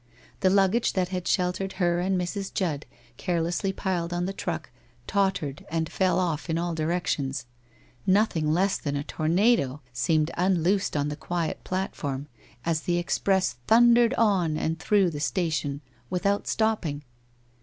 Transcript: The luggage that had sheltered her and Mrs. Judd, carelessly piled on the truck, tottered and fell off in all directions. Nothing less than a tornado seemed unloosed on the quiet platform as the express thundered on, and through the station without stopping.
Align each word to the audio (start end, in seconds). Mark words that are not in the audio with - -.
The 0.39 0.49
luggage 0.49 0.93
that 0.93 1.09
had 1.09 1.27
sheltered 1.27 1.73
her 1.73 1.99
and 1.99 2.19
Mrs. 2.19 2.51
Judd, 2.51 2.87
carelessly 3.17 3.71
piled 3.71 4.11
on 4.11 4.25
the 4.25 4.33
truck, 4.33 4.71
tottered 5.05 5.63
and 5.69 5.87
fell 5.91 6.17
off 6.17 6.49
in 6.49 6.57
all 6.57 6.73
directions. 6.73 7.45
Nothing 8.07 8.51
less 8.51 8.79
than 8.79 8.95
a 8.95 9.03
tornado 9.03 9.79
seemed 9.93 10.31
unloosed 10.35 10.97
on 10.97 11.09
the 11.09 11.15
quiet 11.15 11.63
platform 11.63 12.25
as 12.65 12.81
the 12.81 12.97
express 12.97 13.57
thundered 13.67 14.15
on, 14.15 14.57
and 14.57 14.79
through 14.79 15.11
the 15.11 15.19
station 15.19 15.81
without 16.09 16.47
stopping. 16.47 17.03